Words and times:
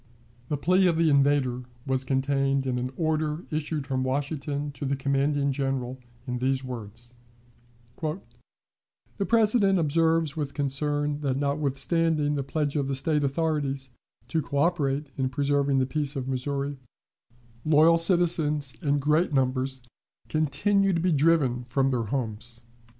The 0.47 0.57
plea 0.57 0.87
of 0.87 0.97
the 0.97 1.11
invader 1.11 1.61
was 1.85 2.03
contained 2.03 2.65
in 2.65 2.79
an 2.79 2.89
order 2.97 3.45
issued 3.51 3.85
from 3.85 4.03
Washington 4.03 4.71
to 4.71 4.83
the 4.83 4.95
commanding 4.95 5.51
General 5.51 5.99
in 6.25 6.39
these 6.39 6.63
words: 6.63 7.13
"The 8.01 8.19
President 9.27 9.77
observes 9.77 10.35
with 10.35 10.55
concern 10.55 11.19
that, 11.21 11.37
notwithstanding 11.37 12.33
the 12.33 12.41
pledge 12.41 12.75
of 12.75 12.87
the 12.87 12.95
State 12.95 13.23
authorities 13.23 13.91
to 14.29 14.41
coöperate 14.41 15.05
in 15.19 15.29
preserving 15.29 15.77
the 15.77 15.85
peace 15.85 16.15
of 16.15 16.27
Missouri, 16.27 16.79
loyal 17.63 17.99
citizens 17.99 18.73
in 18.81 18.97
great 18.97 19.31
numbers 19.33 19.83
continue 20.29 20.93
to 20.93 20.99
be 20.99 21.11
driven 21.11 21.65
from 21.69 21.91
their 21.91 22.05
homes. 22.05 22.63